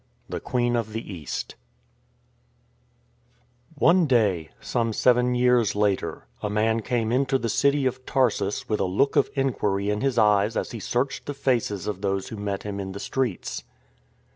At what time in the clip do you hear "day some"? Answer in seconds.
4.07-4.93